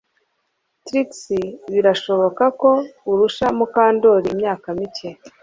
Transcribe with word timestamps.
Trix 0.85 1.09
birashoboka 1.73 2.43
ko 2.61 2.71
arusha 3.11 3.47
Mukandoli 3.57 4.27
imyaka 4.35 4.67
mike 4.77 5.09